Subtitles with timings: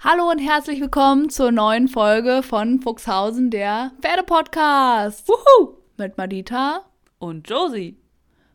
[0.00, 5.28] Hallo und herzlich willkommen zur neuen Folge von Fuchshausen, der Pferdepodcast.
[5.28, 5.74] Wuhu!
[5.96, 6.82] Mit Madita
[7.18, 7.96] Und Josie.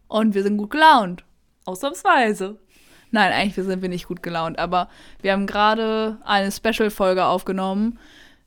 [0.08, 1.24] und wir sind gut gelaunt.
[1.66, 2.58] Ausnahmsweise.
[3.12, 4.90] Nein, eigentlich sind wir nicht gut gelaunt, aber
[5.22, 8.00] wir haben gerade eine Special-Folge aufgenommen,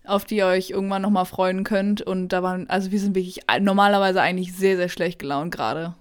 [0.05, 2.01] auf die ihr euch irgendwann nochmal freuen könnt.
[2.03, 5.95] Und da waren, also wir sind wirklich normalerweise eigentlich sehr, sehr schlecht gelaunt gerade.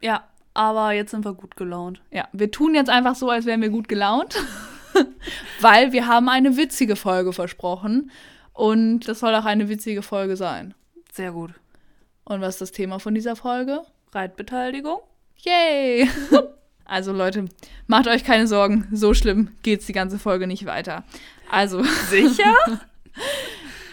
[0.00, 0.22] Ja,
[0.54, 2.00] aber jetzt sind wir gut gelaunt.
[2.12, 4.36] Ja, wir tun jetzt einfach so, als wären wir gut gelaunt,
[5.60, 8.10] weil wir haben eine witzige Folge versprochen.
[8.52, 10.74] Und das soll auch eine witzige Folge sein.
[11.12, 11.52] Sehr gut.
[12.24, 13.82] Und was ist das Thema von dieser Folge?
[14.12, 15.00] Reitbeteiligung?
[15.38, 16.08] Yay!
[16.90, 17.44] Also Leute,
[17.86, 21.04] macht euch keine Sorgen, so schlimm geht's die ganze Folge nicht weiter.
[21.50, 22.54] Also, Sicher?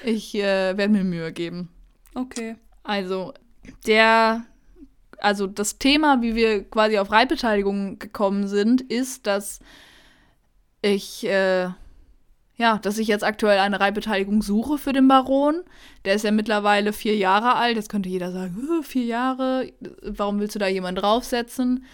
[0.02, 1.68] ich äh, werde mir Mühe geben.
[2.16, 2.56] okay.
[2.84, 3.34] Also,
[3.86, 4.46] der,
[5.18, 9.60] also das Thema, wie wir quasi auf Reitbeteiligung gekommen sind, ist, dass
[10.94, 11.70] ich, äh,
[12.58, 15.64] ja, dass ich jetzt aktuell eine Reitbeteiligung suche für den Baron.
[16.06, 17.76] Der ist ja mittlerweile vier Jahre alt.
[17.76, 21.86] Jetzt könnte jeder sagen, "Äh, vier Jahre, warum willst du da jemanden draufsetzen?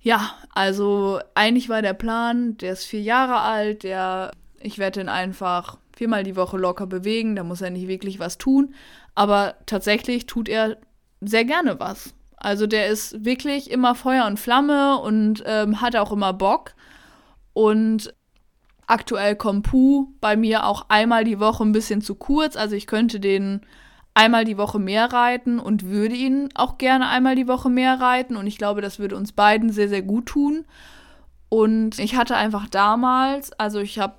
[0.00, 5.08] Ja, also eigentlich war der Plan, der ist vier Jahre alt, der, ich werde ihn
[5.08, 8.74] einfach viermal die Woche locker bewegen, da muss er nicht wirklich was tun.
[9.14, 10.76] Aber tatsächlich tut er
[11.22, 12.12] sehr gerne was.
[12.36, 16.74] Also der ist wirklich immer Feuer und Flamme und ähm, hat auch immer Bock.
[17.54, 18.14] Und
[18.86, 22.56] aktuell kommt Puh bei mir auch einmal die Woche ein bisschen zu kurz.
[22.56, 23.62] Also ich könnte den
[24.12, 28.36] einmal die Woche mehr reiten und würde ihn auch gerne einmal die Woche mehr reiten.
[28.36, 30.64] Und ich glaube, das würde uns beiden sehr, sehr gut tun.
[31.48, 34.14] Und ich hatte einfach damals, also ich habe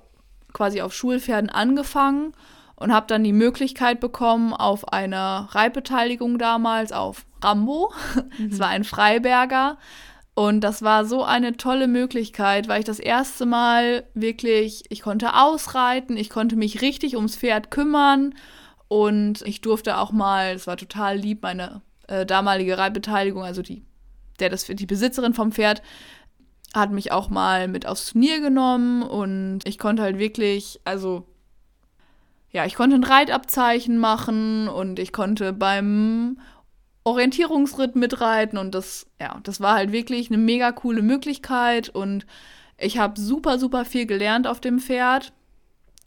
[0.52, 2.32] quasi auf Schulpferden angefangen
[2.76, 7.92] und habe dann die Möglichkeit bekommen auf einer Reitbeteiligung damals auf Rambo.
[8.50, 9.78] Es war ein Freiberger.
[10.38, 15.32] Und das war so eine tolle Möglichkeit, weil ich das erste Mal wirklich, ich konnte
[15.34, 18.34] ausreiten, ich konnte mich richtig ums Pferd kümmern
[18.86, 23.82] und ich durfte auch mal, es war total lieb, meine äh, damalige Reitbeteiligung, also die,
[24.38, 25.80] der das die Besitzerin vom Pferd,
[26.74, 31.26] hat mich auch mal mit aufs Turnier genommen und ich konnte halt wirklich, also
[32.50, 36.38] ja, ich konnte ein Reitabzeichen machen und ich konnte beim
[37.06, 42.26] Orientierungsritt mitreiten und das, ja, das war halt wirklich eine mega coole Möglichkeit und
[42.78, 45.32] ich habe super, super viel gelernt auf dem Pferd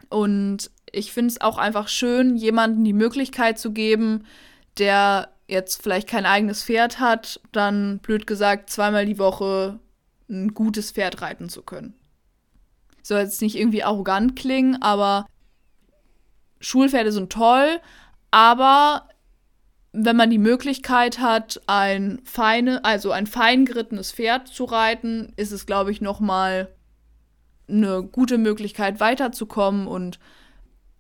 [0.09, 4.26] und ich finde es auch einfach schön, jemandem die Möglichkeit zu geben,
[4.78, 9.80] der jetzt vielleicht kein eigenes Pferd hat, dann blöd gesagt zweimal die Woche
[10.30, 11.94] ein gutes Pferd reiten zu können.
[13.04, 15.26] Soll jetzt nicht irgendwie arrogant klingen, aber
[16.59, 17.80] Schulpferde sind toll,
[18.32, 19.08] aber
[19.92, 25.52] wenn man die Möglichkeit hat, ein feine, also ein fein gerittenes Pferd zu reiten, ist
[25.52, 26.70] es, glaube ich, noch mal
[27.68, 30.20] eine gute Möglichkeit weiterzukommen und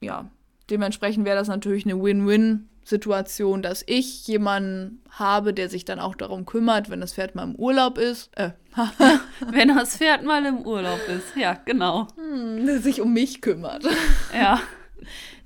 [0.01, 0.29] ja,
[0.69, 6.45] dementsprechend wäre das natürlich eine Win-Win-Situation, dass ich jemanden habe, der sich dann auch darum
[6.45, 8.51] kümmert, wenn das Pferd mal im Urlaub ist, äh,
[9.51, 11.35] Wenn das Pferd mal im Urlaub ist.
[11.35, 12.07] Ja, genau.
[12.17, 13.85] der sich um mich kümmert.
[14.33, 14.61] Ja.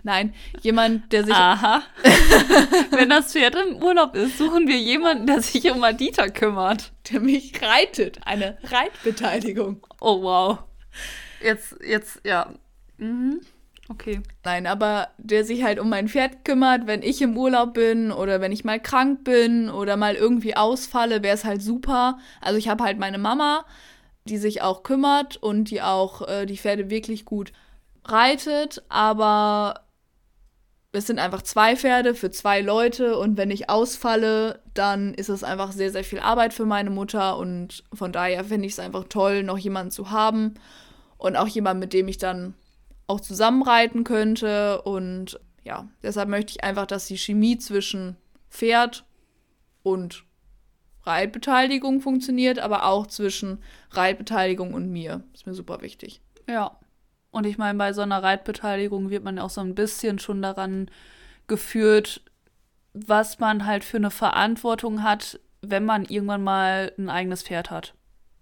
[0.03, 1.81] Nein, jemand, der sich Aha.
[2.91, 6.91] Wenn das Pferd im Urlaub ist, suchen wir jemanden, der sich um Adita kümmert.
[7.11, 9.85] der mich reitet, eine Reitbeteiligung.
[10.01, 10.59] Oh, wow.
[11.41, 12.53] Jetzt, jetzt, ja.
[12.97, 13.41] Mhm.
[13.89, 14.21] Okay.
[14.43, 18.41] Nein, aber der sich halt um mein Pferd kümmert, wenn ich im Urlaub bin oder
[18.41, 22.17] wenn ich mal krank bin oder mal irgendwie ausfalle, wäre es halt super.
[22.41, 23.65] Also ich habe halt meine Mama,
[24.25, 27.51] die sich auch kümmert und die auch äh, die Pferde wirklich gut
[28.05, 29.81] reitet, aber
[30.93, 35.43] es sind einfach zwei Pferde für zwei Leute und wenn ich ausfalle, dann ist es
[35.43, 39.05] einfach sehr, sehr viel Arbeit für meine Mutter und von daher finde ich es einfach
[39.09, 40.53] toll, noch jemanden zu haben
[41.17, 42.53] und auch jemanden, mit dem ich dann
[43.07, 48.15] auch zusammenreiten könnte und ja, deshalb möchte ich einfach, dass die Chemie zwischen
[48.51, 49.03] Pferd
[49.81, 50.25] und
[51.05, 55.23] Reitbeteiligung funktioniert, aber auch zwischen Reitbeteiligung und mir.
[55.33, 56.21] Ist mir super wichtig.
[56.47, 56.77] Ja.
[57.33, 60.43] Und ich meine, bei so einer Reitbeteiligung wird man ja auch so ein bisschen schon
[60.43, 60.91] daran
[61.47, 62.21] geführt,
[62.93, 67.95] was man halt für eine Verantwortung hat, wenn man irgendwann mal ein eigenes Pferd hat.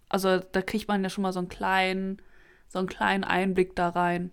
[0.09, 2.21] Also da kriegt man ja schon mal so einen kleinen,
[2.67, 4.29] so einen kleinen Einblick da rein.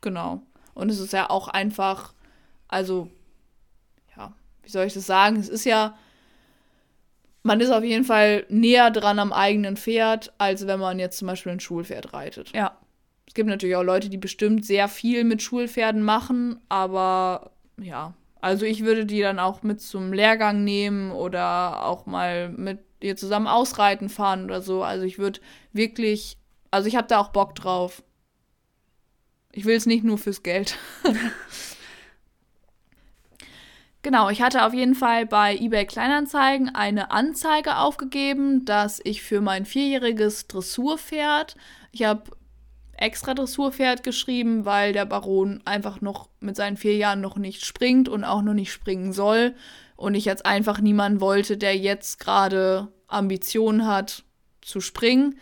[0.00, 0.42] Genau.
[0.74, 2.14] Und es ist ja auch einfach,
[2.66, 3.08] also,
[4.16, 4.32] ja,
[4.64, 5.36] wie soll ich das sagen?
[5.36, 5.96] Es ist ja,
[7.44, 11.28] man ist auf jeden Fall näher dran am eigenen Pferd, als wenn man jetzt zum
[11.28, 12.50] Beispiel ein Schulpferd reitet.
[12.50, 12.76] Ja.
[13.28, 18.64] Es gibt natürlich auch Leute, die bestimmt sehr viel mit Schulpferden machen, aber ja, also
[18.64, 23.46] ich würde die dann auch mit zum Lehrgang nehmen oder auch mal mit ihr zusammen
[23.46, 24.82] ausreiten fahren oder so.
[24.82, 25.40] Also ich würde
[25.72, 26.38] wirklich,
[26.70, 28.02] also ich habe da auch Bock drauf.
[29.52, 30.78] Ich will es nicht nur fürs Geld.
[34.02, 39.42] genau, ich hatte auf jeden Fall bei eBay Kleinanzeigen eine Anzeige aufgegeben, dass ich für
[39.42, 41.56] mein vierjähriges Dressurpferd,
[41.92, 42.30] ich habe
[42.98, 48.08] extra Dressurpferd geschrieben, weil der Baron einfach noch mit seinen vier Jahren noch nicht springt
[48.08, 49.54] und auch noch nicht springen soll.
[49.96, 54.24] Und ich jetzt einfach niemanden wollte, der jetzt gerade Ambitionen hat
[54.60, 55.38] zu springen.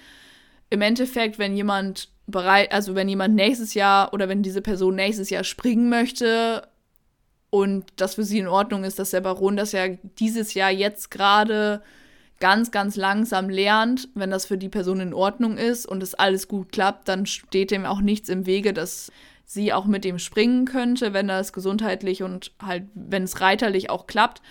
[0.71, 5.31] Im Endeffekt, wenn jemand bereit, also wenn jemand nächstes Jahr oder wenn diese Person nächstes
[5.31, 6.67] Jahr springen möchte
[7.51, 9.89] und das für sie in Ordnung ist, dass der Baron das ja
[10.19, 11.83] dieses Jahr jetzt gerade
[12.41, 16.49] ganz, ganz langsam lernt, wenn das für die Person in Ordnung ist und es alles
[16.49, 19.11] gut klappt, dann steht dem auch nichts im Wege, dass
[19.45, 24.07] sie auch mit dem springen könnte, wenn das gesundheitlich und halt, wenn es reiterlich auch
[24.07, 24.43] klappt.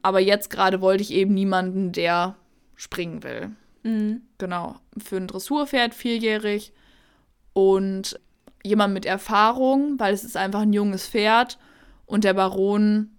[0.00, 2.34] Aber jetzt gerade wollte ich eben niemanden, der
[2.74, 3.50] springen will.
[3.84, 4.22] Mhm.
[4.38, 4.76] Genau.
[4.98, 6.72] Für ein Dressurpferd vierjährig
[7.52, 8.18] und
[8.64, 11.58] jemand mit Erfahrung, weil es ist einfach ein junges Pferd
[12.06, 13.10] und der Baron,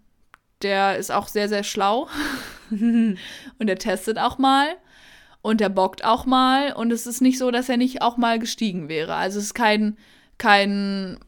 [0.61, 2.07] der ist auch sehr, sehr schlau
[3.59, 4.67] und der testet auch mal
[5.43, 8.39] und der bockt auch mal und es ist nicht so, dass er nicht auch mal
[8.39, 9.13] gestiegen wäre.
[9.15, 9.97] Also es ist kein,
[10.37, 11.19] kein,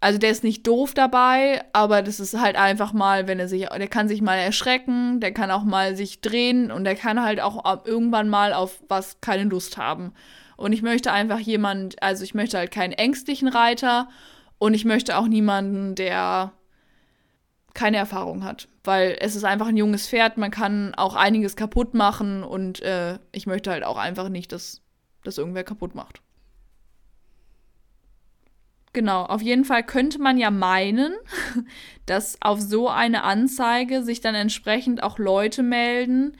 [0.00, 3.66] also der ist nicht doof dabei, aber das ist halt einfach mal, wenn er sich,
[3.68, 7.40] der kann sich mal erschrecken, der kann auch mal sich drehen und der kann halt
[7.40, 10.12] auch irgendwann mal auf was keine Lust haben.
[10.56, 14.08] Und ich möchte einfach jemand, also ich möchte halt keinen ängstlichen Reiter
[14.58, 16.52] und ich möchte auch niemanden, der
[17.74, 18.68] keine Erfahrung hat.
[18.84, 23.18] Weil es ist einfach ein junges Pferd, man kann auch einiges kaputt machen und äh,
[23.32, 24.82] ich möchte halt auch einfach nicht, dass
[25.24, 26.20] das irgendwer kaputt macht.
[28.92, 31.14] Genau, auf jeden Fall könnte man ja meinen,
[32.06, 36.36] dass auf so eine Anzeige sich dann entsprechend auch Leute melden,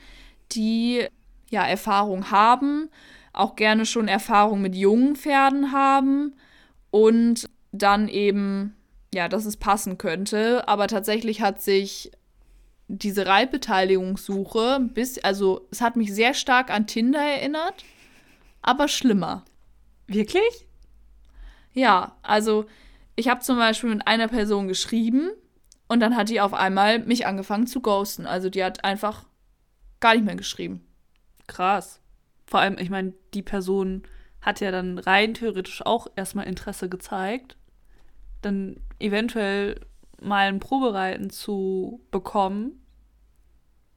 [0.51, 1.07] die
[1.49, 2.89] ja Erfahrung haben
[3.33, 6.35] auch gerne schon Erfahrung mit jungen Pferden haben
[6.89, 8.75] und dann eben,
[9.13, 10.67] ja, dass es passen könnte.
[10.67, 12.11] Aber tatsächlich hat sich
[12.87, 17.85] diese Reitbeteiligungssuche bis, also es hat mich sehr stark an Tinder erinnert,
[18.61, 19.45] aber schlimmer.
[20.07, 20.67] Wirklich?
[21.73, 22.65] Ja, also
[23.15, 25.31] ich habe zum Beispiel mit einer Person geschrieben
[25.87, 28.25] und dann hat die auf einmal mich angefangen zu ghosten.
[28.25, 29.25] Also die hat einfach
[30.01, 30.85] gar nicht mehr geschrieben.
[31.47, 32.01] Krass.
[32.45, 34.03] Vor allem, ich meine, die Person
[34.41, 37.55] hat ja dann rein theoretisch auch erstmal Interesse gezeigt,
[38.41, 39.79] dann eventuell
[40.21, 42.85] mal ein Probereiten zu bekommen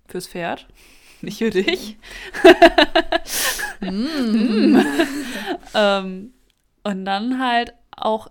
[0.06, 0.68] fürs Pferd,
[1.20, 1.98] nicht für dich.
[3.80, 4.76] mm.
[5.74, 6.34] ähm,
[6.82, 8.28] und dann halt auch,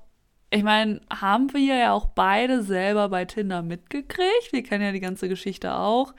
[0.49, 4.51] ich meine, haben wir ja auch beide selber bei Tinder mitgekriegt.
[4.51, 6.13] Wir kennen ja die ganze Geschichte auch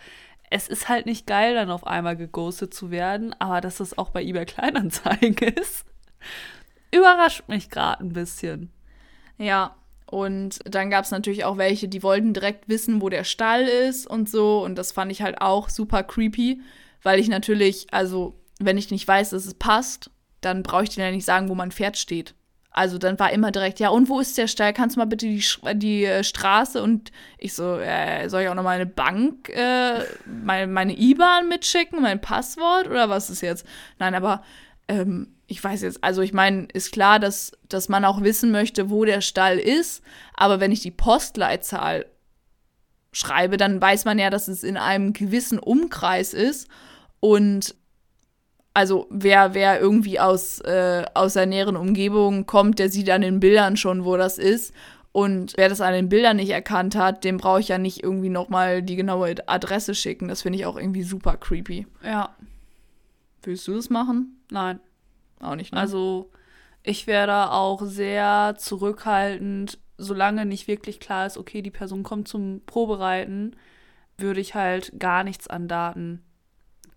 [0.54, 4.10] es ist halt nicht geil, dann auf einmal geghostet zu werden, aber dass das auch
[4.10, 5.84] bei eBay Kleinanzeigen ist,
[6.92, 8.72] überrascht mich gerade ein bisschen.
[9.36, 9.74] Ja,
[10.06, 14.06] und dann gab es natürlich auch welche, die wollten direkt wissen, wo der Stall ist
[14.06, 14.62] und so.
[14.62, 16.60] Und das fand ich halt auch super creepy,
[17.02, 20.10] weil ich natürlich, also, wenn ich nicht weiß, dass es passt,
[20.40, 22.34] dann brauche ich dir ja nicht sagen, wo mein Pferd steht.
[22.70, 24.72] Also dann war immer direkt, ja, und wo ist der Stall?
[24.72, 26.82] Kannst du mal bitte die, die äh, Straße?
[26.82, 32.02] Und ich so, äh, soll ich auch noch meine Bank, äh, meine, meine IBAN mitschicken,
[32.02, 33.64] mein Passwort oder was ist jetzt?
[34.00, 34.42] Nein, aber
[34.88, 38.90] ähm, ich weiß jetzt, also ich meine, ist klar, dass, dass man auch wissen möchte,
[38.90, 40.02] wo der Stall ist,
[40.34, 42.06] aber wenn ich die Postleitzahl
[43.12, 46.68] schreibe, dann weiß man ja, dass es in einem gewissen Umkreis ist
[47.20, 47.74] und
[48.74, 53.38] also wer, wer irgendwie aus, äh, aus der näheren Umgebung kommt, der sieht an den
[53.38, 54.74] Bildern schon, wo das ist.
[55.12, 58.30] Und wer das an den Bildern nicht erkannt hat, dem brauche ich ja nicht irgendwie
[58.30, 60.26] nochmal die genaue Adresse schicken.
[60.26, 61.86] Das finde ich auch irgendwie super creepy.
[62.02, 62.34] Ja.
[63.44, 64.42] Willst du das machen?
[64.50, 64.80] Nein.
[65.44, 65.80] Auch nicht, ne?
[65.80, 66.30] Also,
[66.82, 72.28] ich wäre da auch sehr zurückhaltend, solange nicht wirklich klar ist, okay, die Person kommt
[72.28, 73.56] zum Probereiten,
[74.18, 76.22] würde ich halt gar nichts an Daten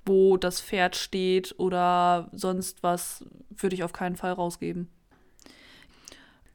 [0.08, 4.90] wo das Pferd steht oder sonst was, würde ich auf keinen Fall rausgeben.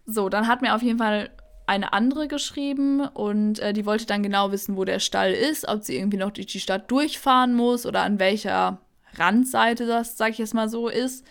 [0.06, 1.30] So, dann hat mir auf jeden Fall
[1.66, 5.82] eine andere geschrieben und äh, die wollte dann genau wissen, wo der Stall ist, ob
[5.82, 8.78] sie irgendwie noch durch die Stadt durchfahren muss oder an welcher
[9.14, 11.24] Randseite das, sag ich jetzt mal so, ist.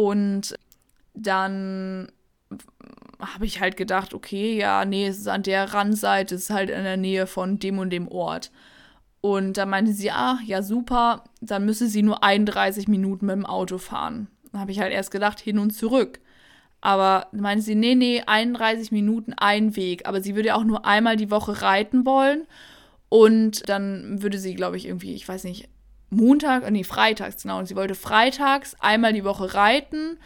[0.00, 0.54] Und
[1.12, 2.10] dann
[3.18, 6.70] habe ich halt gedacht, okay, ja, nee, es ist an der Randseite, es ist halt
[6.70, 8.50] in der Nähe von dem und dem Ort.
[9.20, 13.44] Und da meinte sie, ah, ja, super, dann müsse sie nur 31 Minuten mit dem
[13.44, 14.28] Auto fahren.
[14.50, 16.20] Dann habe ich halt erst gedacht, hin und zurück.
[16.80, 20.08] Aber meinte sie, nee, nee, 31 Minuten ein Weg.
[20.08, 22.46] Aber sie würde ja auch nur einmal die Woche reiten wollen.
[23.10, 25.68] Und dann würde sie, glaube ich, irgendwie, ich weiß nicht,
[26.10, 27.58] Montag, nee, freitags, genau.
[27.58, 30.18] Und sie wollte freitags einmal die Woche reiten.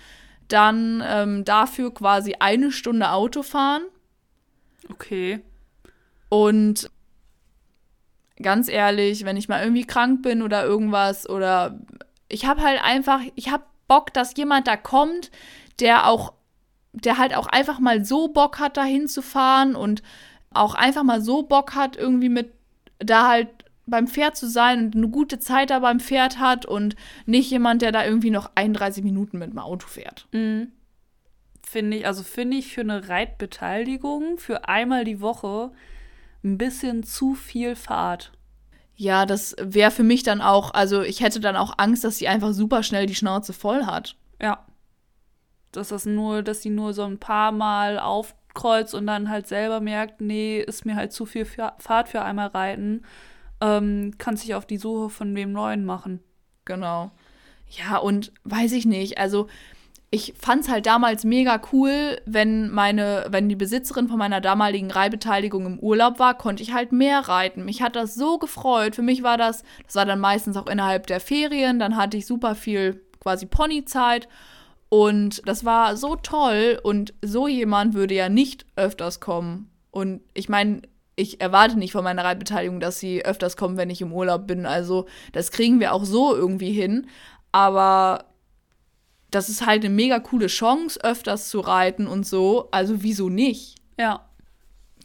[0.48, 3.82] dann ähm, dafür quasi eine Stunde Auto fahren.
[4.90, 5.40] Okay.
[6.28, 6.90] Und
[8.40, 11.78] ganz ehrlich, wenn ich mal irgendwie krank bin oder irgendwas oder
[12.28, 15.30] ich habe halt einfach, ich habe Bock, dass jemand da kommt,
[15.80, 16.32] der auch,
[16.92, 20.02] der halt auch einfach mal so Bock hat, da hinzufahren und
[20.52, 22.52] auch einfach mal so Bock hat, irgendwie mit
[22.98, 23.48] da halt
[23.86, 27.82] beim Pferd zu sein und eine gute Zeit da beim Pferd hat und nicht jemand,
[27.82, 30.26] der da irgendwie noch 31 Minuten mit dem Auto fährt.
[30.32, 30.72] Mhm.
[31.66, 35.72] Finde ich, also finde ich für eine Reitbeteiligung für einmal die Woche
[36.42, 38.32] ein bisschen zu viel Fahrt.
[38.96, 42.28] Ja, das wäre für mich dann auch, also ich hätte dann auch Angst, dass sie
[42.28, 44.16] einfach super schnell die Schnauze voll hat.
[44.40, 44.64] Ja.
[45.72, 49.80] Dass das nur, dass sie nur so ein paar Mal aufkreuzt und dann halt selber
[49.80, 53.02] merkt, nee, ist mir halt zu viel Fahrt für einmal reiten
[53.64, 56.20] ähm, kann sich auf die Suche von wem Neuen machen.
[56.66, 57.10] Genau.
[57.70, 59.48] Ja, und weiß ich nicht, also
[60.10, 64.90] ich fand es halt damals mega cool, wenn meine, wenn die Besitzerin von meiner damaligen
[64.90, 67.64] Reihbeteiligung im Urlaub war, konnte ich halt mehr reiten.
[67.64, 68.94] Mich hat das so gefreut.
[68.94, 72.26] Für mich war das, das war dann meistens auch innerhalb der Ferien, dann hatte ich
[72.26, 74.28] super viel quasi Ponyzeit
[74.88, 79.70] und das war so toll und so jemand würde ja nicht öfters kommen.
[79.90, 80.82] Und ich meine,
[81.16, 84.66] ich erwarte nicht von meiner Reitbeteiligung, dass sie öfters kommen, wenn ich im Urlaub bin.
[84.66, 87.06] Also das kriegen wir auch so irgendwie hin.
[87.52, 88.24] Aber
[89.30, 92.68] das ist halt eine mega coole Chance, öfters zu reiten und so.
[92.72, 93.76] Also wieso nicht?
[93.98, 94.28] Ja.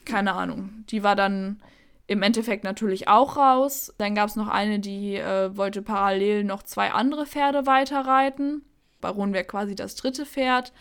[0.05, 0.85] Keine Ahnung.
[0.89, 1.61] Die war dann
[2.07, 3.93] im Endeffekt natürlich auch raus.
[3.99, 8.63] Dann gab es noch eine, die äh, wollte parallel noch zwei andere Pferde weiterreiten.
[8.99, 10.73] Baron wäre quasi das dritte Pferd.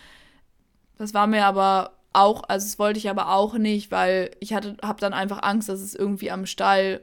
[0.96, 4.76] Das war mir aber auch, also das wollte ich aber auch nicht, weil ich hatte,
[4.82, 7.00] habe dann einfach Angst, dass es irgendwie am Stall,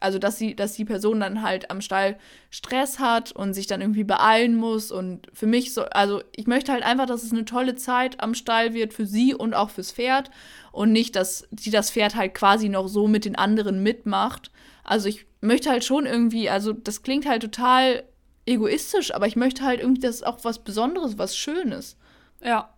[0.00, 2.18] also dass sie, dass die Person dann halt am Stall
[2.50, 6.72] Stress hat und sich dann irgendwie beeilen muss und für mich so, also ich möchte
[6.72, 9.92] halt einfach, dass es eine tolle Zeit am Stall wird für sie und auch fürs
[9.92, 10.30] Pferd
[10.72, 14.50] und nicht, dass sie das Pferd halt quasi noch so mit den anderen mitmacht.
[14.84, 18.04] Also ich möchte halt schon irgendwie, also das klingt halt total
[18.46, 21.96] egoistisch, aber ich möchte halt irgendwie, dass auch was Besonderes, was Schönes.
[22.42, 22.72] Ja,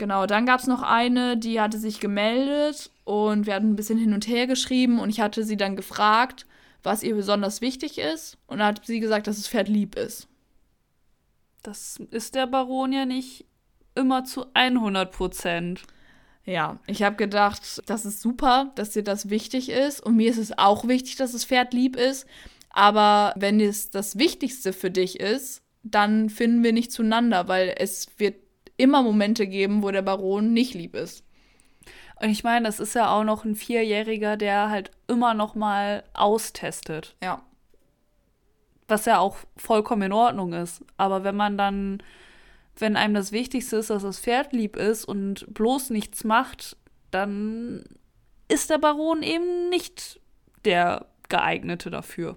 [0.00, 3.98] Genau, dann gab es noch eine, die hatte sich gemeldet und wir hatten ein bisschen
[3.98, 6.46] hin und her geschrieben und ich hatte sie dann gefragt,
[6.82, 8.38] was ihr besonders wichtig ist.
[8.46, 10.26] Und dann hat sie gesagt, dass das Pferd lieb ist.
[11.62, 13.44] Das ist der Baron ja nicht
[13.94, 15.82] immer zu 100 Prozent.
[16.46, 20.00] Ja, ich habe gedacht, das ist super, dass dir das wichtig ist.
[20.00, 22.26] Und mir ist es auch wichtig, dass das Pferd lieb ist.
[22.70, 28.08] Aber wenn es das Wichtigste für dich ist, dann finden wir nicht zueinander, weil es
[28.16, 28.36] wird
[28.80, 31.24] immer Momente geben, wo der Baron nicht lieb ist.
[32.20, 36.04] Und ich meine, das ist ja auch noch ein Vierjähriger, der halt immer noch mal
[36.12, 37.16] austestet.
[37.22, 37.42] Ja.
[38.88, 40.84] Was ja auch vollkommen in Ordnung ist.
[40.98, 42.02] Aber wenn man dann,
[42.76, 46.76] wenn einem das Wichtigste ist, dass das Pferd lieb ist und bloß nichts macht,
[47.10, 47.84] dann
[48.48, 50.20] ist der Baron eben nicht
[50.64, 52.36] der geeignete dafür.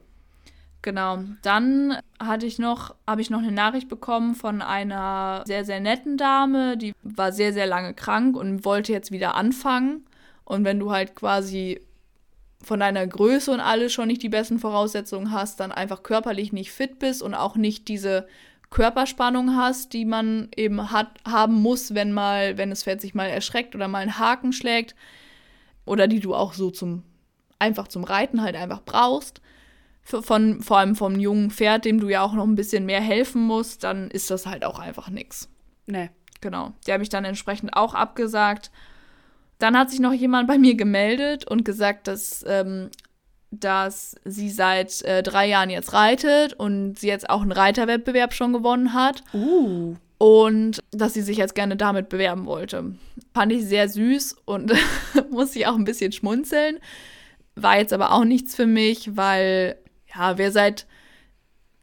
[0.83, 1.19] Genau.
[1.41, 6.17] Dann hatte ich noch, habe ich noch eine Nachricht bekommen von einer sehr, sehr netten
[6.17, 10.05] Dame, die war sehr, sehr lange krank und wollte jetzt wieder anfangen.
[10.43, 11.79] Und wenn du halt quasi
[12.61, 16.73] von deiner Größe und alles schon nicht die besten Voraussetzungen hast, dann einfach körperlich nicht
[16.73, 18.27] fit bist und auch nicht diese
[18.69, 23.27] Körperspannung hast, die man eben hat, haben muss, wenn mal, wenn das Pferd sich mal
[23.27, 24.95] erschreckt oder mal einen Haken schlägt.
[25.85, 27.03] Oder die du auch so zum,
[27.57, 29.41] einfach zum Reiten halt einfach brauchst
[30.03, 33.41] von, vor allem vom jungen Pferd, dem du ja auch noch ein bisschen mehr helfen
[33.41, 35.49] musst, dann ist das halt auch einfach nichts.
[35.85, 36.09] Nee.
[36.43, 36.73] Genau.
[36.85, 38.69] Die habe ich dann entsprechend auch abgesagt.
[39.59, 42.89] Dann hat sich noch jemand bei mir gemeldet und gesagt, dass, ähm,
[43.49, 48.51] dass sie seit äh, drei Jahren jetzt reitet und sie jetzt auch einen Reiterwettbewerb schon
[48.51, 49.23] gewonnen hat.
[49.33, 49.95] Uh.
[50.17, 52.93] Und dass sie sich jetzt gerne damit bewerben wollte.
[53.33, 54.73] Fand ich sehr süß und
[55.31, 56.79] muss ich auch ein bisschen schmunzeln.
[57.55, 59.77] War jetzt aber auch nichts für mich, weil
[60.15, 60.85] ja, wer seit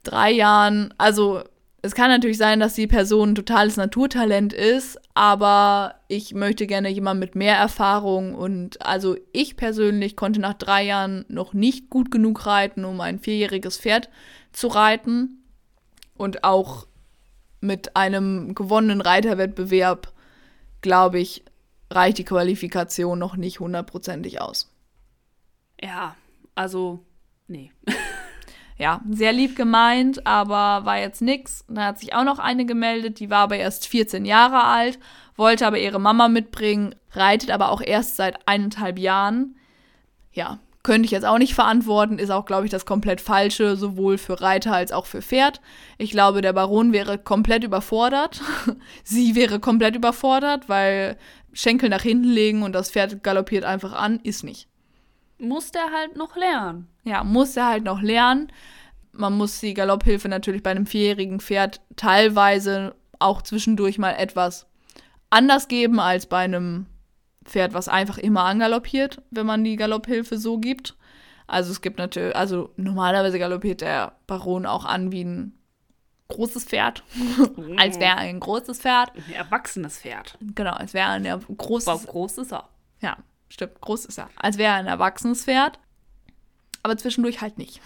[0.03, 1.43] drei Jahren, also
[1.83, 6.91] es kann natürlich sein, dass die Person ein totales Naturtalent ist, aber ich möchte gerne
[6.91, 12.11] jemanden mit mehr Erfahrung und also ich persönlich konnte nach drei Jahren noch nicht gut
[12.11, 14.11] genug reiten, um ein vierjähriges Pferd
[14.53, 15.43] zu reiten
[16.17, 16.87] und auch
[17.63, 20.13] mit einem gewonnenen Reiterwettbewerb,
[20.83, 21.45] glaube ich,
[21.91, 24.71] reicht die Qualifikation noch nicht hundertprozentig aus.
[25.83, 26.15] Ja,
[26.55, 27.05] also
[27.49, 27.73] nee.
[28.81, 31.67] ja, sehr lieb gemeint, aber war jetzt nix.
[31.69, 34.99] Da hat sich auch noch eine gemeldet, die war aber erst 14 Jahre alt,
[35.37, 39.55] wollte aber ihre Mama mitbringen, reitet aber auch erst seit eineinhalb Jahren.
[40.33, 44.17] Ja, könnte ich jetzt auch nicht verantworten, ist auch, glaube ich, das komplett Falsche, sowohl
[44.17, 45.61] für Reiter als auch für Pferd.
[45.99, 48.41] Ich glaube, der Baron wäre komplett überfordert.
[49.05, 51.19] Sie wäre komplett überfordert, weil
[51.53, 54.70] Schenkel nach hinten legen und das Pferd galoppiert einfach an, ist nicht.
[55.41, 56.89] Muss der halt noch lernen.
[57.05, 58.53] Ja, muss er halt noch lernen.
[59.13, 64.67] Man muss die Galopphilfe natürlich bei einem vierjährigen Pferd teilweise auch zwischendurch mal etwas
[65.31, 66.87] anders geben als bei einem
[67.45, 70.97] Pferd, was einfach immer angaloppiert, wenn man die Galopphilfe so gibt.
[71.47, 75.59] Also es gibt natürlich, also normalerweise galoppiert der Baron auch an wie ein
[76.29, 77.03] großes Pferd.
[77.77, 79.13] als wäre er ein großes Pferd.
[79.17, 80.39] Ein erwachsenes Pferd.
[80.55, 81.89] Genau, als wäre er ein großes.
[81.89, 82.69] Aber groß ist er.
[83.01, 83.17] Ja,
[83.51, 84.31] stimmt, groß ist er.
[84.37, 85.79] Als wäre er ein erwachsenes Pferd.
[86.83, 87.83] Aber zwischendurch halt nicht.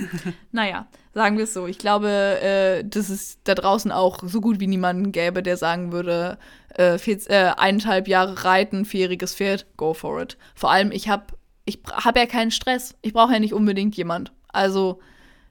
[0.52, 1.66] naja, sagen wir es so.
[1.66, 5.92] Ich glaube, äh, dass es da draußen auch so gut wie niemanden gäbe, der sagen
[5.92, 6.36] würde,
[6.74, 10.36] äh, vier, äh, eineinhalb Jahre reiten, vierjähriges Pferd, go for it.
[10.54, 11.24] Vor allem, ich habe
[11.64, 12.94] ich hab ja keinen Stress.
[13.00, 14.32] Ich brauche ja nicht unbedingt jemand.
[14.48, 15.00] Also,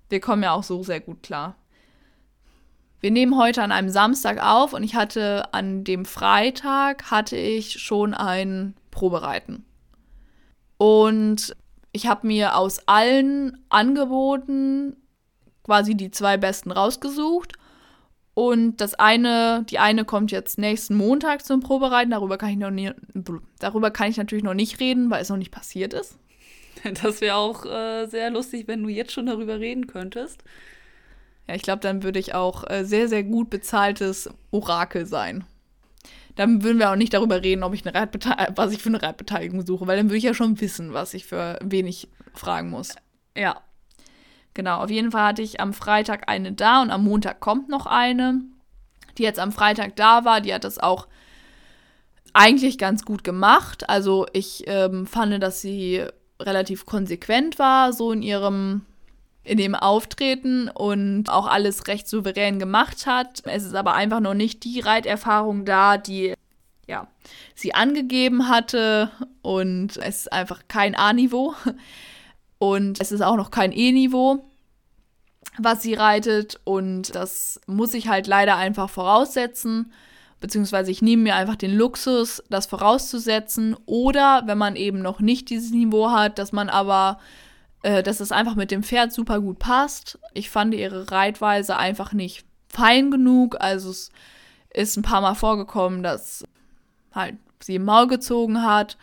[0.09, 1.55] wir kommen ja auch so sehr gut klar.
[2.99, 7.79] Wir nehmen heute an einem Samstag auf und ich hatte an dem Freitag hatte ich
[7.81, 9.65] schon ein Probereiten.
[10.77, 11.55] Und
[11.91, 14.95] ich habe mir aus allen Angeboten
[15.63, 17.53] quasi die zwei besten rausgesucht.
[18.33, 22.11] Und das eine, die eine kommt jetzt nächsten Montag zum Probereiten.
[22.11, 22.91] Darüber kann ich noch nie,
[23.59, 26.17] darüber kann ich natürlich noch nicht reden, weil es noch nicht passiert ist.
[27.01, 30.43] Das wäre auch äh, sehr lustig, wenn du jetzt schon darüber reden könntest.
[31.47, 35.45] Ja, ich glaube, dann würde ich auch äh, sehr, sehr gut bezahltes Orakel sein
[36.35, 38.09] dann würden wir auch nicht darüber reden, ob ich eine
[38.55, 41.25] was ich für eine Reitbeteiligung suche, weil dann würde ich ja schon wissen, was ich
[41.25, 42.95] für wen ich fragen muss.
[43.37, 43.61] Ja.
[44.53, 47.87] Genau, auf jeden Fall hatte ich am Freitag eine da und am Montag kommt noch
[47.87, 48.41] eine,
[49.17, 50.41] die jetzt am Freitag da war.
[50.41, 51.07] Die hat das auch
[52.33, 53.89] eigentlich ganz gut gemacht.
[53.89, 56.05] Also ich ähm, fand, dass sie
[56.39, 58.85] relativ konsequent war, so in ihrem
[59.43, 63.43] in dem Auftreten und auch alles recht souverän gemacht hat.
[63.45, 66.33] Es ist aber einfach noch nicht die Reiterfahrung da, die
[66.87, 67.07] ja,
[67.55, 69.09] sie angegeben hatte
[69.41, 71.53] und es ist einfach kein A-Niveau
[72.57, 74.45] und es ist auch noch kein E-Niveau,
[75.57, 79.93] was sie reitet und das muss ich halt leider einfach voraussetzen,
[80.39, 85.49] beziehungsweise ich nehme mir einfach den Luxus, das vorauszusetzen oder wenn man eben noch nicht
[85.49, 87.17] dieses Niveau hat, dass man aber
[87.83, 90.17] äh, dass es einfach mit dem Pferd super gut passt.
[90.33, 93.57] Ich fand ihre Reitweise einfach nicht fein genug.
[93.59, 94.09] Also es
[94.73, 96.43] ist ein paar Mal vorgekommen, dass
[97.13, 98.97] halt sie im Maul gezogen hat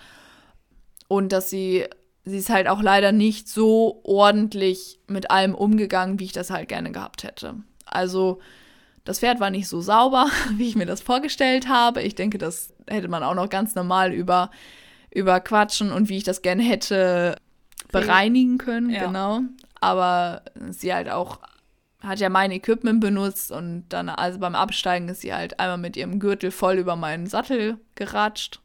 [1.08, 1.86] und dass sie
[2.24, 6.68] sie ist halt auch leider nicht so ordentlich mit allem umgegangen, wie ich das halt
[6.68, 7.56] gerne gehabt hätte.
[7.86, 8.40] Also
[9.04, 12.02] das Pferd war nicht so sauber, wie ich mir das vorgestellt habe.
[12.02, 14.50] Ich denke, das hätte man auch noch ganz normal über,
[15.10, 17.36] über quatschen und wie ich das gerne hätte
[17.90, 19.06] bereinigen können, ja.
[19.06, 19.40] genau.
[19.80, 21.38] Aber sie halt auch
[22.02, 25.96] hat ja mein Equipment benutzt und dann, also beim Absteigen ist sie halt einmal mit
[25.96, 28.60] ihrem Gürtel voll über meinen Sattel geratscht.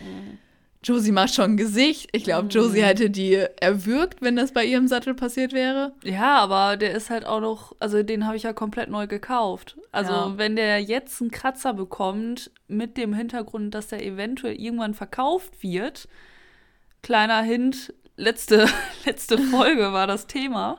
[0.00, 0.38] Mhm.
[0.86, 2.08] Josie macht schon ein Gesicht.
[2.12, 2.84] Ich glaube, Josie mhm.
[2.84, 5.92] hätte die erwürgt, wenn das bei ihrem Sattel passiert wäre.
[6.04, 9.76] Ja, aber der ist halt auch noch, also den habe ich ja komplett neu gekauft.
[9.90, 10.38] Also ja.
[10.38, 16.08] wenn der jetzt einen Kratzer bekommt, mit dem Hintergrund, dass der eventuell irgendwann verkauft wird,
[17.02, 18.66] kleiner Hint, letzte,
[19.04, 20.78] letzte Folge war das Thema.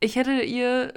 [0.00, 0.94] Ich hätte ihr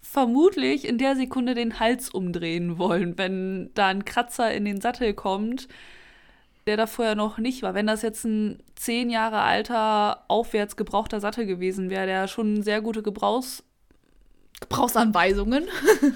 [0.00, 5.14] vermutlich in der Sekunde den Hals umdrehen wollen, wenn da ein Kratzer in den Sattel
[5.14, 5.68] kommt,
[6.66, 7.74] der da vorher noch nicht war.
[7.74, 12.80] Wenn das jetzt ein zehn Jahre alter, aufwärts gebrauchter Sattel gewesen wäre, der schon sehr
[12.82, 13.64] gute Gebrauchs
[14.60, 15.64] Gebrauchsanweisungen.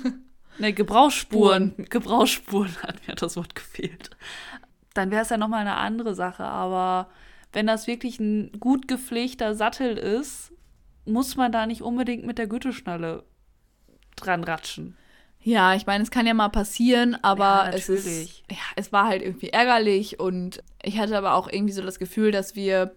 [0.59, 1.75] ne, Gebrauchsspuren.
[1.91, 4.11] Gebrauchsspuren hat mir das Wort gefehlt.
[4.95, 7.09] Dann wäre es ja nochmal eine andere Sache, aber
[7.57, 10.53] wenn das wirklich ein gut gepflegter Sattel ist,
[11.07, 13.25] muss man da nicht unbedingt mit der Gürtelschnalle
[14.15, 14.95] dran ratschen.
[15.41, 19.07] Ja, ich meine, es kann ja mal passieren, aber ja, es ist ja, es war
[19.07, 22.95] halt irgendwie ärgerlich und ich hatte aber auch irgendwie so das Gefühl, dass wir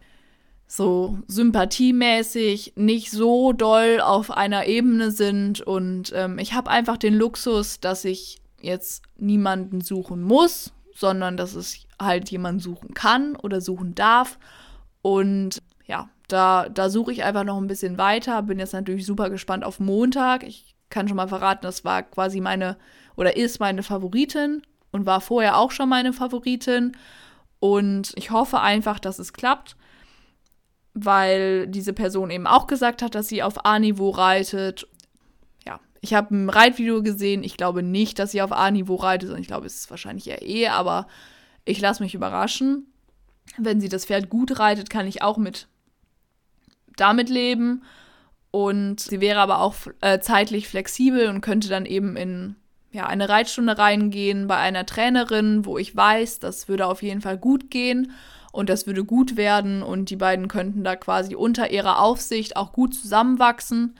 [0.67, 7.13] so sympathiemäßig nicht so doll auf einer Ebene sind und ähm, ich habe einfach den
[7.13, 13.61] Luxus, dass ich jetzt niemanden suchen muss, sondern dass es halt jemanden suchen kann oder
[13.61, 14.37] suchen darf.
[15.01, 18.41] Und ja, da, da suche ich einfach noch ein bisschen weiter.
[18.43, 20.43] Bin jetzt natürlich super gespannt auf Montag.
[20.43, 22.75] Ich kann schon mal verraten, das war quasi meine
[23.15, 26.97] oder ist meine Favoritin und war vorher auch schon meine Favoritin.
[27.61, 29.77] Und ich hoffe einfach, dass es klappt,
[30.93, 34.85] weil diese Person eben auch gesagt hat, dass sie auf A-Niveau reitet
[36.01, 37.43] ich habe ein Reitvideo gesehen.
[37.43, 40.41] Ich glaube nicht, dass sie auf A-Niveau reitet, sondern ich glaube, es ist wahrscheinlich eher
[40.41, 41.07] E, aber
[41.65, 42.87] ich lasse mich überraschen.
[43.57, 45.67] Wenn sie das Pferd gut reitet, kann ich auch mit
[46.95, 47.83] damit leben.
[48.51, 52.55] Und sie wäre aber auch äh, zeitlich flexibel und könnte dann eben in
[52.91, 57.37] ja, eine Reitstunde reingehen bei einer Trainerin, wo ich weiß, das würde auf jeden Fall
[57.37, 58.11] gut gehen
[58.51, 62.73] und das würde gut werden und die beiden könnten da quasi unter ihrer Aufsicht auch
[62.73, 63.95] gut zusammenwachsen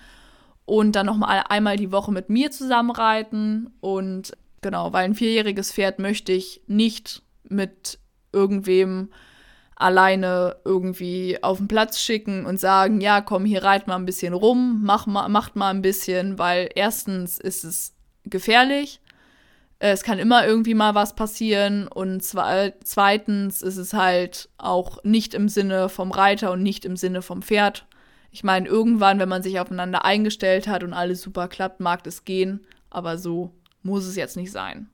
[0.70, 5.98] und dann nochmal einmal die Woche mit mir zusammenreiten und genau, weil ein vierjähriges Pferd
[5.98, 7.98] möchte ich nicht mit
[8.32, 9.10] irgendwem
[9.76, 14.34] alleine irgendwie auf den Platz schicken und sagen, ja, komm, hier reit mal ein bisschen
[14.34, 19.02] rum, mach mal, macht mal ein bisschen, weil erstens ist es gefährlich.
[19.80, 25.50] Es kann immer irgendwie mal was passieren und zweitens ist es halt auch nicht im
[25.50, 27.88] Sinne vom Reiter und nicht im Sinne vom Pferd.
[28.32, 32.26] Ich meine, irgendwann, wenn man sich aufeinander eingestellt hat und alles super klappt, mag es
[32.26, 33.52] gehen, aber so
[33.84, 34.90] muss es jetzt nicht sein.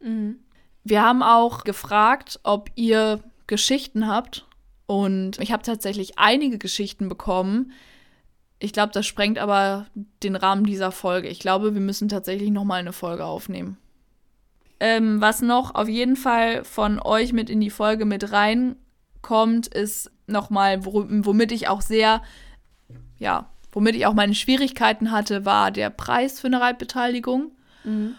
[0.00, 0.38] Mhm.
[0.84, 4.46] Wir haben auch gefragt, ob ihr Geschichten habt
[4.86, 7.72] und ich habe tatsächlich einige Geschichten bekommen,
[8.58, 9.86] ich glaube, das sprengt aber
[10.22, 11.28] den Rahmen dieser Folge.
[11.28, 13.76] Ich glaube, wir müssen tatsächlich noch mal eine Folge aufnehmen.
[14.80, 20.10] Ähm, was noch auf jeden Fall von euch mit in die Folge mit reinkommt, ist
[20.26, 22.22] nochmal, womit ich auch sehr,
[23.18, 27.52] ja, womit ich auch meine Schwierigkeiten hatte, war der Preis für eine Reitbeteiligung.
[27.84, 28.14] Mhm.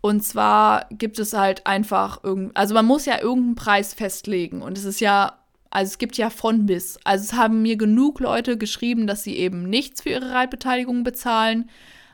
[0.00, 4.62] Und zwar gibt es halt einfach irgend, also man muss ja irgendeinen Preis festlegen.
[4.62, 5.38] Und es ist ja
[5.72, 6.98] also es gibt ja von bis.
[7.02, 11.70] Also es haben mir genug Leute geschrieben, dass sie eben nichts für ihre Reitbeteiligung bezahlen.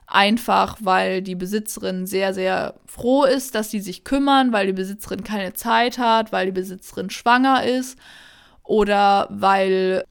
[0.07, 5.25] Einfach weil die Besitzerin sehr, sehr froh ist, dass sie sich kümmern, weil die Besitzerin
[5.25, 7.99] keine Zeit hat, weil die Besitzerin schwanger ist
[8.63, 10.05] oder weil,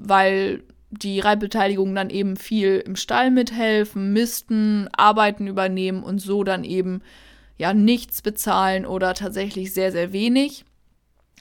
[0.00, 6.64] weil die Reitbeteiligung dann eben viel im Stall mithelfen, misten, Arbeiten übernehmen und so dann
[6.64, 7.02] eben
[7.58, 10.64] ja nichts bezahlen oder tatsächlich sehr, sehr wenig.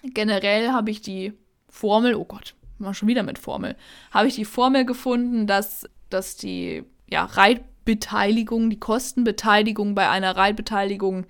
[0.04, 1.34] Generell habe ich die
[1.70, 3.76] Formel, oh Gott, mal schon wieder mit Formel,
[4.12, 11.26] habe ich die Formel gefunden, dass, dass die ja, Reitbeteiligung, die Kostenbeteiligung bei einer Reitbeteiligung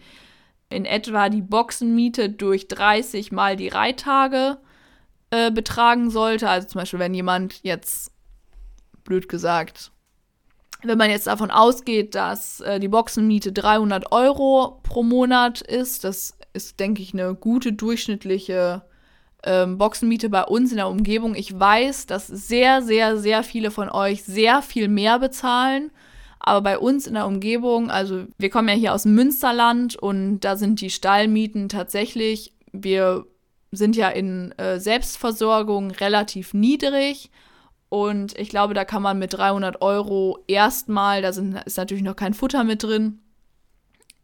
[0.70, 4.58] in etwa die Boxenmiete durch 30 mal die Reittage
[5.32, 6.50] äh, betragen sollte.
[6.50, 8.12] Also zum Beispiel, wenn jemand jetzt,
[9.04, 9.92] blöd gesagt,
[10.84, 16.38] wenn man jetzt davon ausgeht, dass äh, die Boxenmiete 300 Euro pro Monat ist, das
[16.54, 18.84] ist, denke ich, eine gute durchschnittliche
[19.44, 21.36] ähm, Boxenmiete bei uns in der Umgebung.
[21.36, 25.92] Ich weiß, dass sehr, sehr, sehr viele von euch sehr viel mehr bezahlen.
[26.40, 30.42] Aber bei uns in der Umgebung, also wir kommen ja hier aus dem Münsterland und
[30.42, 33.26] da sind die Stallmieten tatsächlich, wir
[33.72, 37.32] sind ja in äh, Selbstversorgung relativ niedrig.
[37.90, 42.16] Und ich glaube, da kann man mit 300 Euro erstmal, da sind, ist natürlich noch
[42.16, 43.20] kein Futter mit drin,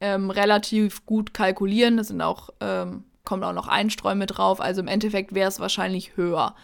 [0.02, 1.98] ähm, relativ gut kalkulieren.
[1.98, 4.60] Das sind auch, ähm, kommt auch noch Einsträume drauf.
[4.60, 6.56] Also im Endeffekt wäre es wahrscheinlich höher.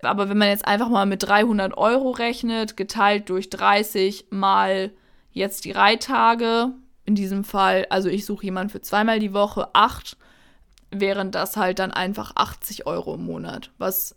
[0.00, 4.92] Aber wenn man jetzt einfach mal mit 300 Euro rechnet, geteilt durch 30 mal
[5.32, 6.72] jetzt die Reittage,
[7.06, 10.16] in diesem Fall, also ich suche jemanden für zweimal die Woche, acht,
[11.00, 14.16] wären das halt dann einfach 80 Euro im Monat, was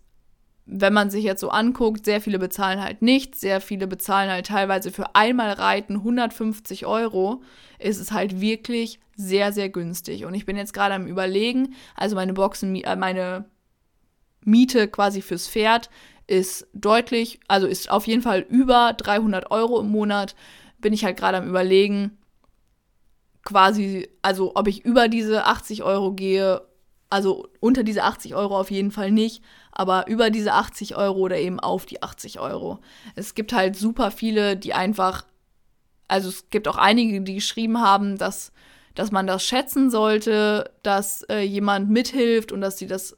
[0.69, 4.47] wenn man sich jetzt so anguckt, sehr viele bezahlen halt nichts, sehr viele bezahlen halt
[4.47, 7.41] teilweise für einmal Reiten 150 Euro,
[7.79, 10.25] ist es halt wirklich sehr, sehr günstig.
[10.25, 13.45] Und ich bin jetzt gerade am Überlegen, also meine Boxen, äh, meine
[14.43, 15.89] Miete quasi fürs Pferd
[16.27, 20.35] ist deutlich, also ist auf jeden Fall über 300 Euro im Monat.
[20.79, 22.17] Bin ich halt gerade am Überlegen,
[23.47, 26.66] quasi, also ob ich über diese 80 Euro gehe,
[27.09, 31.37] also unter diese 80 Euro auf jeden Fall nicht, aber über diese 80 Euro oder
[31.37, 32.79] eben auf die 80 Euro.
[33.15, 35.25] Es gibt halt super viele, die einfach,
[36.07, 38.51] also es gibt auch einige, die geschrieben haben, dass,
[38.95, 43.15] dass man das schätzen sollte, dass äh, jemand mithilft und dass sie das,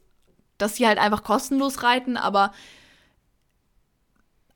[0.58, 2.52] dass sie halt einfach kostenlos reiten, aber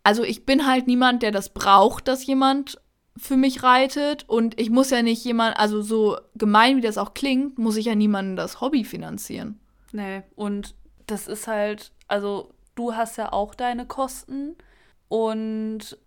[0.04, 2.78] also ich bin halt niemand, der das braucht, dass jemand
[3.18, 7.14] für mich reitet und ich muss ja nicht jemand, also so gemein wie das auch
[7.14, 9.60] klingt, muss ich ja niemandem das Hobby finanzieren.
[9.92, 10.74] Nee, und
[11.06, 14.56] das ist halt, also du hast ja auch deine Kosten
[15.10, 15.98] und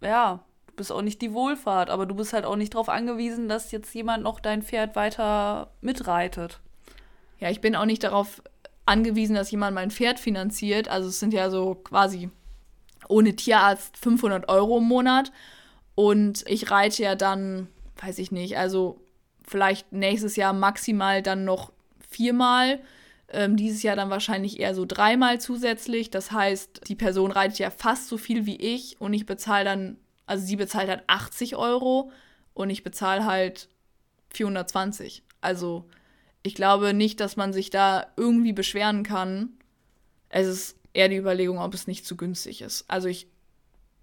[0.00, 3.48] ja, du bist auch nicht die Wohlfahrt, aber du bist halt auch nicht darauf angewiesen,
[3.48, 6.60] dass jetzt jemand noch dein Pferd weiter mitreitet.
[7.40, 8.42] Ja, ich bin auch nicht darauf
[8.86, 10.88] angewiesen, dass jemand mein Pferd finanziert.
[10.88, 12.30] Also es sind ja so quasi
[13.08, 15.30] ohne Tierarzt 500 Euro im Monat.
[15.98, 17.66] Und ich reite ja dann,
[18.00, 19.00] weiß ich nicht, also
[19.42, 21.72] vielleicht nächstes Jahr maximal dann noch
[22.08, 22.78] viermal.
[23.26, 26.08] Ähm, dieses Jahr dann wahrscheinlich eher so dreimal zusätzlich.
[26.08, 29.96] Das heißt, die Person reitet ja fast so viel wie ich und ich bezahle dann,
[30.24, 32.12] also sie bezahlt halt 80 Euro
[32.54, 33.68] und ich bezahle halt
[34.30, 35.24] 420.
[35.40, 35.84] Also
[36.44, 39.48] ich glaube nicht, dass man sich da irgendwie beschweren kann.
[40.28, 42.84] Es ist eher die Überlegung, ob es nicht zu günstig ist.
[42.86, 43.26] Also ich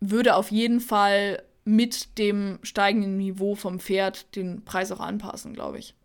[0.02, 5.80] würde auf jeden Fall mit dem steigenden Niveau vom Pferd den Preis auch anpassen, glaube
[5.80, 5.96] ich.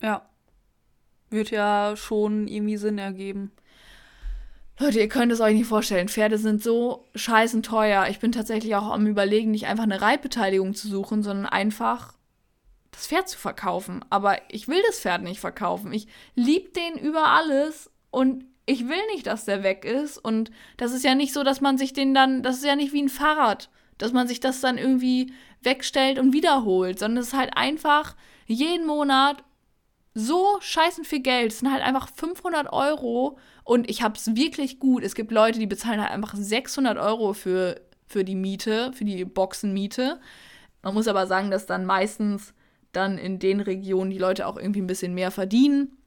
[0.00, 0.28] Ja.
[1.30, 3.50] Wird ja schon irgendwie Sinn ergeben.
[4.78, 6.08] Leute, ihr könnt es euch nicht vorstellen.
[6.08, 8.08] Pferde sind so scheißen teuer.
[8.10, 12.12] Ich bin tatsächlich auch am Überlegen, nicht einfach eine Reitbeteiligung zu suchen, sondern einfach
[12.90, 14.04] das Pferd zu verkaufen.
[14.10, 15.92] Aber ich will das Pferd nicht verkaufen.
[15.94, 20.18] Ich liebe den über alles und ich will nicht, dass der weg ist.
[20.18, 22.92] Und das ist ja nicht so, dass man sich den dann, das ist ja nicht
[22.92, 25.32] wie ein Fahrrad, dass man sich das dann irgendwie
[25.62, 28.14] wegstellt und wiederholt, sondern es ist halt einfach
[28.46, 29.42] jeden Monat
[30.14, 31.52] so scheißen viel Geld.
[31.52, 35.02] Es sind halt einfach 500 Euro und ich hab's wirklich gut.
[35.02, 39.24] Es gibt Leute, die bezahlen halt einfach 600 Euro für, für die Miete, für die
[39.24, 40.18] Boxenmiete.
[40.82, 42.54] Man muss aber sagen, dass dann meistens
[42.92, 45.98] dann in den Regionen die Leute auch irgendwie ein bisschen mehr verdienen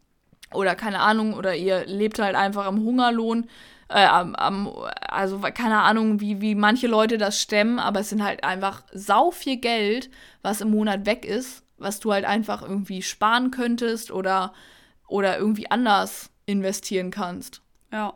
[0.54, 3.46] oder keine Ahnung, oder ihr lebt halt einfach am Hungerlohn.
[3.90, 4.72] Äh, am, am,
[5.02, 9.32] also keine Ahnung, wie, wie manche Leute das stemmen, aber es sind halt einfach sau
[9.32, 10.10] viel Geld,
[10.42, 14.54] was im Monat weg ist, was du halt einfach irgendwie sparen könntest oder,
[15.08, 17.62] oder irgendwie anders investieren kannst.
[17.92, 18.14] Ja.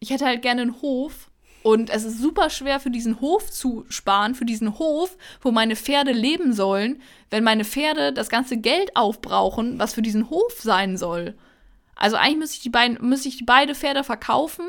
[0.00, 1.30] Ich hätte halt gerne einen Hof,
[1.66, 5.74] und es ist super schwer für diesen Hof zu sparen, für diesen Hof, wo meine
[5.74, 10.96] Pferde leben sollen, wenn meine Pferde das ganze Geld aufbrauchen, was für diesen Hof sein
[10.96, 11.34] soll.
[11.96, 14.66] Also eigentlich müsste ich die beiden, müsste ich die beide Pferde verkaufen,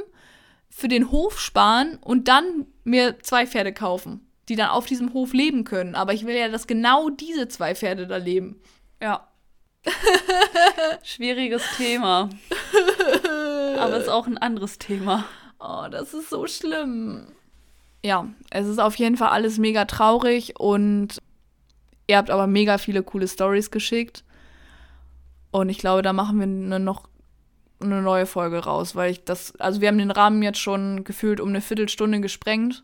[0.69, 5.33] für den Hof sparen und dann mir zwei Pferde kaufen, die dann auf diesem Hof
[5.33, 5.95] leben können.
[5.95, 8.59] Aber ich will ja, dass genau diese zwei Pferde da leben.
[9.01, 9.27] Ja.
[11.03, 12.29] Schwieriges Thema.
[13.77, 15.25] Aber es ist auch ein anderes Thema.
[15.59, 17.27] Oh, das ist so schlimm.
[18.03, 21.21] Ja, es ist auf jeden Fall alles mega traurig und
[22.07, 24.23] ihr habt aber mega viele coole Stories geschickt.
[25.51, 27.07] Und ich glaube, da machen wir eine, noch
[27.79, 31.39] eine neue Folge raus, weil ich das, also wir haben den Rahmen jetzt schon gefühlt
[31.39, 32.83] um eine Viertelstunde gesprengt.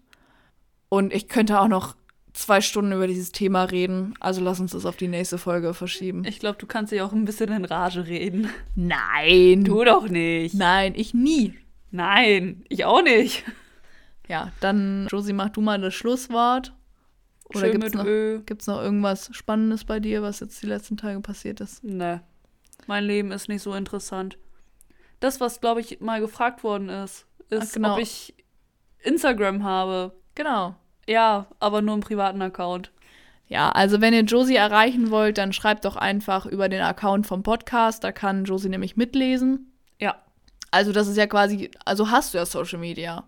[0.89, 1.95] Und ich könnte auch noch
[2.34, 4.13] zwei Stunden über dieses Thema reden.
[4.19, 6.23] Also lass uns das auf die nächste Folge verschieben.
[6.25, 8.49] Ich glaube, du kannst ja auch ein bisschen in Rage reden.
[8.75, 9.63] Nein.
[9.63, 10.56] Du doch nicht.
[10.56, 11.58] Nein, ich nie.
[11.91, 13.43] Nein, ich auch nicht.
[14.27, 16.73] Ja, dann, Josie, mach du mal das Schlusswort.
[17.53, 18.06] Oder gibt es noch,
[18.45, 21.84] gibt's noch irgendwas Spannendes bei dir, was jetzt die letzten Tage passiert ist?
[21.84, 22.19] Nee.
[22.88, 24.38] Mein Leben ist nicht so interessant.
[25.23, 27.93] Das, was, glaube ich, mal gefragt worden ist, ist, Ach, genau.
[27.93, 28.33] ob ich
[28.99, 30.12] Instagram habe.
[30.36, 30.75] Genau.
[31.07, 32.91] Ja, aber nur einen privaten Account.
[33.47, 37.41] Ja, also wenn ihr Josie erreichen wollt, dann schreibt doch einfach über den Account vom
[37.41, 38.03] Podcast.
[38.03, 39.71] Da kann Josie nämlich mitlesen.
[39.97, 40.17] Ja.
[40.71, 43.23] Also das ist ja quasi, also hast du ja Social Media.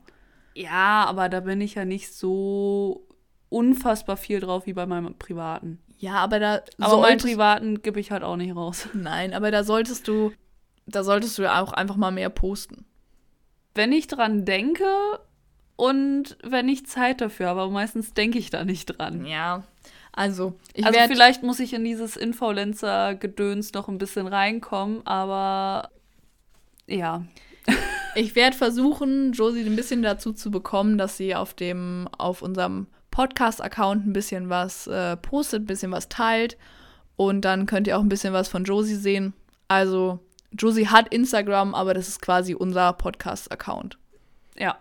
[0.54, 3.08] Ja, aber da bin ich ja nicht so
[3.48, 5.80] unfassbar viel drauf wie bei meinem privaten.
[5.98, 8.90] Ja, aber da Aber meinen privaten gebe ich halt auch nicht raus.
[8.94, 10.34] Nein, aber da solltest du
[10.86, 12.86] da solltest du ja auch einfach mal mehr posten.
[13.74, 14.86] Wenn ich dran denke
[15.76, 19.26] und wenn ich Zeit dafür habe, aber meistens denke ich da nicht dran.
[19.26, 19.64] Ja.
[20.14, 25.90] Also, ich Also vielleicht muss ich in dieses Influencer Gedöns noch ein bisschen reinkommen, aber
[26.88, 27.26] ja.
[28.16, 32.88] ich werde versuchen, Josie ein bisschen dazu zu bekommen, dass sie auf dem, auf unserem
[33.12, 36.58] Podcast-Account ein bisschen was äh, postet, ein bisschen was teilt.
[37.18, 39.34] Und dann könnt ihr auch ein bisschen was von Josie sehen.
[39.68, 40.20] Also,
[40.58, 43.98] Josie hat Instagram, aber das ist quasi unser Podcast-Account.
[44.58, 44.78] Ja,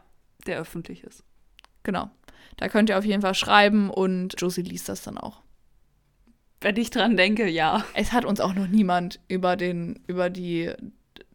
[0.46, 1.24] der öffentlich ist.
[1.82, 2.10] Genau.
[2.56, 5.42] Da könnt ihr auf jeden Fall schreiben und Josie liest das dann auch.
[6.60, 7.84] Wenn ich dran denke, ja.
[7.94, 10.72] Es hat uns auch noch niemand über den, über die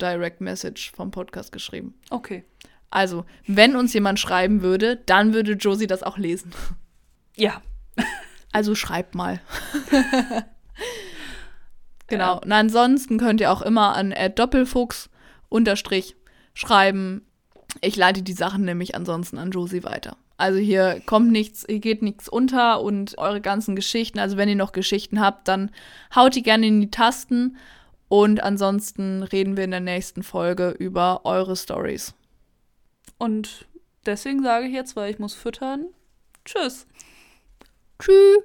[0.01, 1.93] Direct Message vom Podcast geschrieben.
[2.09, 2.45] Okay.
[2.89, 6.51] Also, wenn uns jemand schreiben würde, dann würde Josie das auch lesen.
[7.35, 7.61] Ja.
[8.51, 9.39] Also schreibt mal.
[12.09, 12.35] genau.
[12.35, 12.39] Ja.
[12.39, 15.09] Und ansonsten könnt ihr auch immer an Doppelfuchs
[15.49, 16.15] unterstrich
[16.53, 17.25] schreiben.
[17.81, 20.17] Ich leite die Sachen nämlich ansonsten an Josie weiter.
[20.37, 24.55] Also hier kommt nichts, hier geht nichts unter und eure ganzen Geschichten, also wenn ihr
[24.55, 25.69] noch Geschichten habt, dann
[26.15, 27.57] haut die gerne in die Tasten
[28.07, 32.13] und ansonsten reden wir in der nächsten Folge über eure Stories.
[33.17, 33.67] Und
[34.05, 35.87] deswegen sage ich jetzt, weil ich muss füttern.
[36.45, 36.87] Tschüss.
[37.99, 38.43] Tschüss.